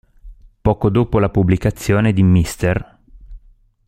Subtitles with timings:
[0.63, 2.97] Poco dopo la pubblicazione di Mr.